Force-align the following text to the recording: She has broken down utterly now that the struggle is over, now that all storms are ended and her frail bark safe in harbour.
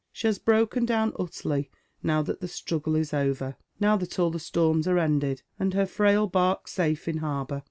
She 0.11 0.25
has 0.25 0.39
broken 0.39 0.83
down 0.83 1.13
utterly 1.19 1.69
now 2.01 2.23
that 2.23 2.39
the 2.39 2.47
struggle 2.47 2.95
is 2.95 3.13
over, 3.13 3.55
now 3.79 3.97
that 3.97 4.17
all 4.17 4.33
storms 4.39 4.87
are 4.87 4.97
ended 4.97 5.43
and 5.59 5.75
her 5.75 5.85
frail 5.85 6.25
bark 6.25 6.67
safe 6.67 7.07
in 7.07 7.17
harbour. 7.17 7.59